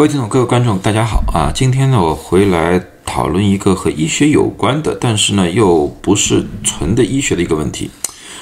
[0.00, 1.52] 各位听众、各位观众，大家好啊！
[1.54, 7.90] 今天呢，我回来讨论一个和医学有关的，但是呢，又不是纯的医学的一个问题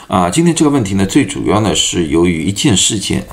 [0.07, 0.31] 啊。
[0.31, 3.27] 今天这个问题呢，最主要呢是由于一件事件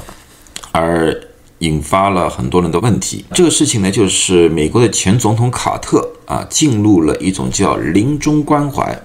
[0.71, 1.15] 而
[1.59, 3.23] 引发了很多人的问题。
[3.35, 9.00] 这个事情呢，就是美国的前总统卡特啊，进入了一种叫临终关怀。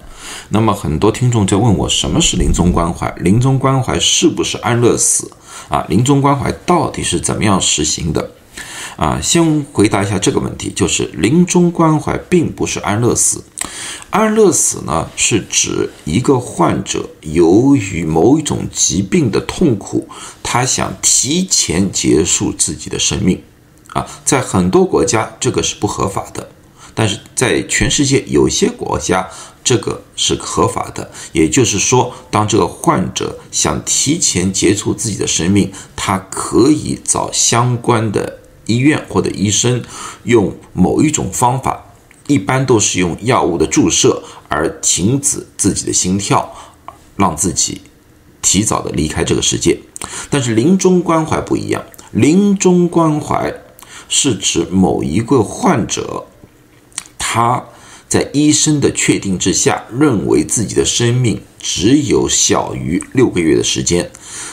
[0.48, 3.14] 那么很多听众在问我，什么是临终关怀？
[3.18, 5.30] 临终关怀是不是安乐死
[5.68, 5.84] 啊？
[5.90, 8.30] 临终关怀到底是怎么样实行的？
[9.00, 13.42] 啊，先回答一下这个问题，就是临终关怀并不是安乐死。
[14.10, 20.06] 安乐死呢，是指一个患者由于某一种疾病的痛苦，
[20.42, 23.42] 他想提前结束自己的生命。
[23.94, 26.46] 啊，在很多国家这个是不合法的，
[26.94, 29.26] 但是在全世界有些国家
[29.64, 31.10] 这个是合法的。
[31.32, 38.39] 也就是说，当这个患者想提前结束自己的生命，他可以找相关的。
[38.70, 39.82] 医院或者医生
[40.22, 41.84] 用某一种方法，
[42.28, 46.54] 一般都是用药物的注射而停止自己的心跳，
[47.16, 47.80] 让自己
[48.40, 49.76] 提早的离开这个世界。
[50.30, 53.52] 但是临终关怀不一样，临终关怀
[54.08, 56.26] 是指某一个患者，
[57.18, 57.64] 他
[58.08, 64.10] 在医生的确定之下，认为自己的生命只有小于六个月的时间，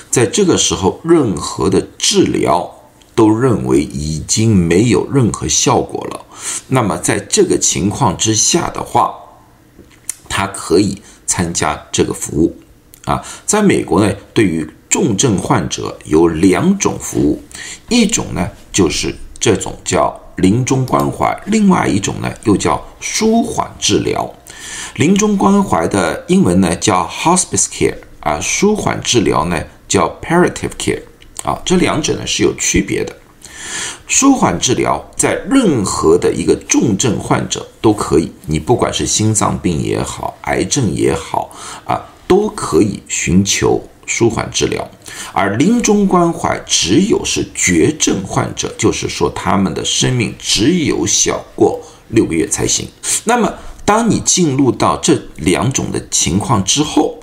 [0.09, 2.76] 在这个时候，任何的治疗。
[3.17, 6.23] 都认为已经没有任何效果了。
[6.67, 9.11] 那么在这个情况之下的话，
[10.29, 12.55] 他可以参加这个服务
[13.05, 13.25] 啊。
[13.43, 17.41] 在美国呢，对于重症患者有两种服务，
[17.89, 24.31] 一种呢就是这种叫临终关怀，另外一种呢又叫舒缓治疗。
[24.97, 31.01] 临终关怀的英文呢叫 hospice care 啊，舒缓治疗呢叫 palliative care。
[31.47, 33.15] 啊，这两者呢是有区别的。
[34.05, 41.49] 舒缓治疗在任何的一个重症患者都可以，你不管是心脏病也好，癌症也好，
[41.85, 44.85] 啊，都可以寻求舒缓治疗。
[45.31, 52.85] 而临终关怀只有是绝症患者，就是说他们的生命只有小过六个月才行。
[53.23, 53.53] 那么，
[53.85, 57.16] 当你进入到这两种的情况之后，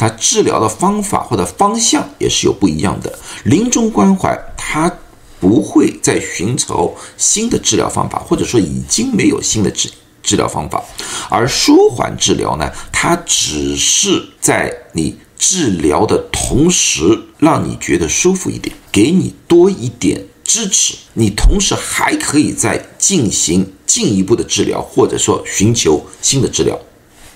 [0.00, 3.18] 它治疗的方法或者方向也是有不一样的。
[3.44, 4.90] 临终关怀，它
[5.38, 9.90] 不会再寻求新的治疗方法，或者说已经没有新的治
[10.22, 10.82] 治疗方法。
[11.28, 26.78] 而舒缓治疗呢，它只是在你治疗的同时，让你觉得舒服一点，给你多一点支持，你同时还可以再进行进一步的治疗，或者说寻求新的治疗，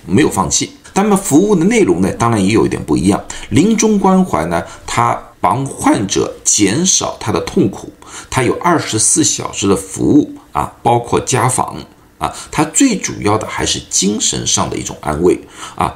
[0.07, 0.71] 没有放弃。
[0.95, 3.23] 那么服务的内容呢，当然也有一点不一样。
[3.49, 7.91] 临终关怀呢，它帮患者减少他的痛苦，
[8.29, 11.75] 它有二十四小时的服务啊，包括家访
[12.17, 15.37] 啊，它最主要的还是精神上的一种安慰
[15.75, 15.93] 啊。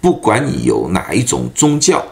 [0.00, 2.04] 不管你有哪一种宗教，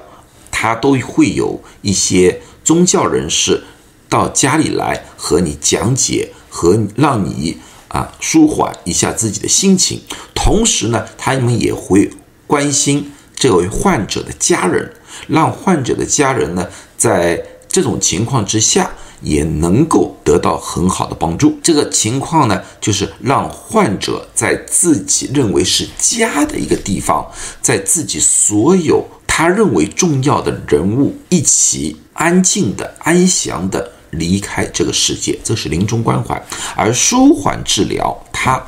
[0.51, 3.65] 它都会有一些宗教人士
[4.09, 10.01] 到家里来和你讲解和让你啊舒缓一下自己的心情，
[10.35, 12.09] 同时呢，他们也会。
[12.49, 14.93] 关心这位患者的家人，
[15.29, 16.67] 让患者的家人呢，
[16.97, 21.59] 在这种情况之下也能够得到很好的帮助。
[21.63, 35.39] 这个情况呢，就是让患者在自己认为是家的一个地方，在自己所有他认为重要的人物一起安静的、安详的离开这个世界。
[35.45, 36.43] 这是临终关怀，
[36.75, 38.61] 而舒缓治疗，它。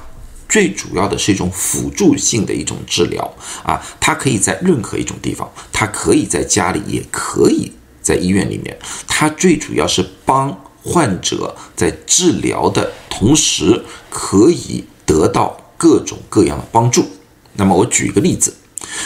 [0.51, 3.23] 最主要的是一种辅助性的一种治疗
[3.63, 7.73] 啊，它可以在任何一种地方，它可以在家里，也可以
[8.03, 8.77] 在医院里面。
[9.07, 17.09] 它最主要是帮患者在治疗的同时，可以得到各种各样的帮助。
[17.55, 18.53] 那么我举一个例子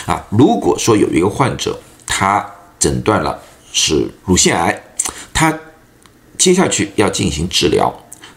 [0.06, 2.44] 啊，如果说有一个患者，他
[2.78, 3.38] 诊断了
[3.72, 4.82] 是乳腺癌，
[5.34, 5.59] 他
[6.38, 7.93] 接下去要进行治疗。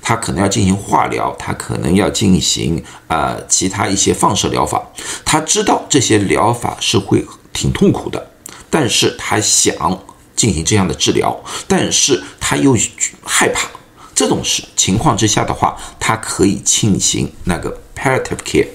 [0.08, 4.82] 他可能要进行化疗，他可能要进行呃其他一些放射疗法。
[5.26, 7.22] 他知道这些疗法是会
[7.52, 8.26] 挺痛苦的，
[8.70, 9.76] 但是他想
[10.34, 11.38] 进行这样的治疗，
[11.68, 12.74] 但是他又
[13.22, 13.68] 害怕。
[14.16, 18.68] 这种是情况之下的话，他可以进行那个 palliative care。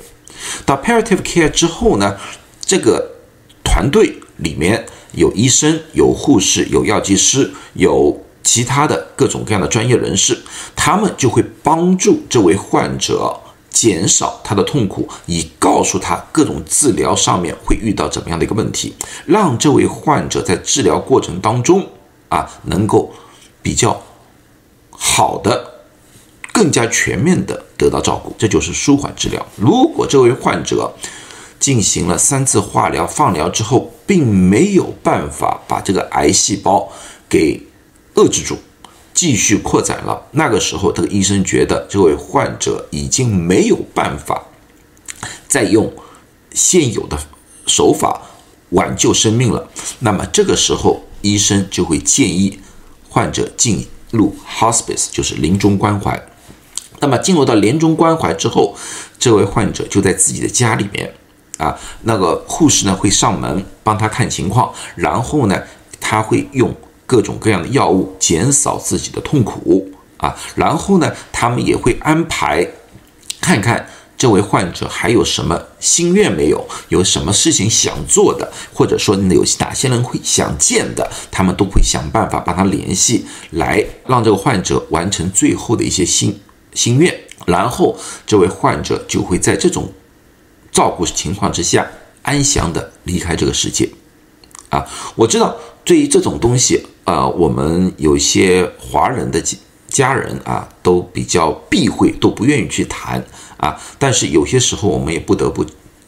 [0.66, 2.18] 到 palliative care 之后呢，
[2.60, 3.10] 这个
[3.64, 8.21] 团队里面有医生、有护士、有药剂师、有。
[8.42, 10.38] 其他的各种各样的专业人士，
[10.74, 13.34] 他们就会帮助这位患者
[13.70, 18.94] 减少他的痛苦，以告诉他各种治疗上面会遇到怎么样的一个问题，
[19.24, 21.86] 让这位患者在治疗过程当中
[22.28, 23.12] 啊，能够
[23.62, 24.02] 比较
[24.90, 25.84] 好的
[26.52, 29.44] 更加全面的得到照顾，这就是舒缓治疗。
[29.56, 30.92] 如果这位患者
[31.58, 36.90] 进行了三次化疗、放疗之后，并没有办法把这个癌细胞
[37.28, 37.60] 给
[38.14, 38.58] 遏制住，
[39.14, 44.42] 继续扩展了，那个时候这个医生觉得这位患者已经没有办法
[45.48, 45.92] 再用
[46.52, 47.18] 现有的
[47.66, 48.20] 手法
[48.70, 49.68] 挽救生命了，
[50.00, 52.58] 那么这个时候医生就会建议
[53.08, 56.20] 患者进入 hospice，就是临终关怀。
[57.00, 58.76] 那么进入到临终关怀之后，
[59.18, 61.12] 这位患者就在自己的家里面，
[61.58, 65.60] 啊，那个护士呢会上门帮他看情况，然后呢
[66.00, 66.74] 他会用
[67.12, 69.86] 各种各样的药物减少自己的痛苦，
[70.16, 72.66] 啊，然后呢他们也会安排
[73.38, 73.86] 看看
[74.16, 86.40] 这位患者还有什么心愿没有，有什么事情想做的，或者说有哪些人会想见的，他们都会想办法帮他联系，来让这个患者完成最后的一些心。
[86.72, 87.14] 心愿，
[87.44, 87.94] 然后
[88.26, 89.92] 这位患者就会在这种
[90.70, 91.86] 照顾情况之下
[92.22, 93.86] 安详的离开这个世界。
[94.70, 95.54] 啊，我知道
[95.84, 99.42] 对于这种东西，呃，我们有些华人的
[99.88, 103.24] 家人啊，都比较避讳，都不愿意去谈
[103.56, 103.80] 啊。
[103.98, 105.66] 但是有些时候，我们也不得不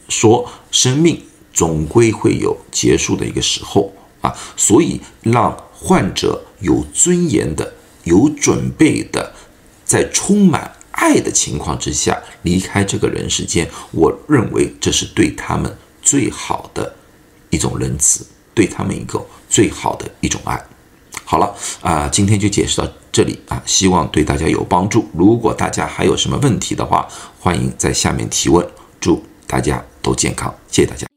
[0.09, 1.21] 说，生命
[1.53, 4.33] 总归会有结束的一个时候啊。
[4.55, 9.33] 所以，让患者有尊严的、有准备的。
[9.85, 15.71] 在充满爱的情况之下离开这个人世间，我认为这是对他们
[16.01, 16.91] 最好的
[17.51, 18.25] 一种仁慈，
[18.55, 20.59] 对他们一个最好的一种爱。
[21.25, 25.05] 好了啊，今天就解释到这里啊，希望对大家有帮助。
[25.13, 27.07] 如果大家还有什么问题的话，
[27.39, 28.65] 欢迎在下面提问。
[29.01, 31.14] 祝大家都健康，谢谢大家。